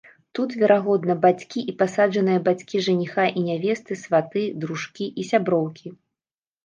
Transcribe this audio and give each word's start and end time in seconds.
Тут, 0.37 0.53
верагодна, 0.61 1.15
бацькі 1.25 1.59
і 1.73 1.75
пасаджаныя 1.81 2.39
бацькі 2.49 2.81
жаніха 2.87 3.27
і 3.43 3.47
нявесты, 3.51 4.01
сваты, 4.05 4.43
дружкі 4.65 5.05
і 5.19 5.31
сяброўкі. 5.33 5.87